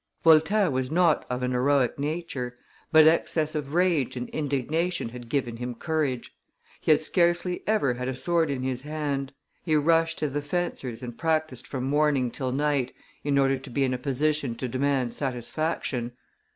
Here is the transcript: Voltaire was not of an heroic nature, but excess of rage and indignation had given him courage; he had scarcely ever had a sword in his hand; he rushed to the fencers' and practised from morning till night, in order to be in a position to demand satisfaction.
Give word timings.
Voltaire 0.23 0.71
was 0.71 0.89
not 0.89 1.27
of 1.29 1.43
an 1.43 1.51
heroic 1.51 1.99
nature, 1.99 2.57
but 2.91 3.07
excess 3.07 3.53
of 3.53 3.75
rage 3.75 4.17
and 4.17 4.29
indignation 4.29 5.09
had 5.09 5.29
given 5.29 5.57
him 5.57 5.75
courage; 5.75 6.35
he 6.79 6.89
had 6.89 7.03
scarcely 7.03 7.61
ever 7.67 7.93
had 7.93 8.07
a 8.07 8.15
sword 8.15 8.49
in 8.49 8.63
his 8.63 8.81
hand; 8.81 9.31
he 9.63 9.75
rushed 9.75 10.17
to 10.17 10.27
the 10.27 10.41
fencers' 10.41 11.03
and 11.03 11.19
practised 11.19 11.67
from 11.67 11.83
morning 11.83 12.31
till 12.31 12.51
night, 12.51 12.95
in 13.23 13.37
order 13.37 13.59
to 13.59 13.69
be 13.69 13.83
in 13.83 13.93
a 13.93 13.99
position 13.99 14.55
to 14.55 14.67
demand 14.67 15.13
satisfaction. 15.13 16.13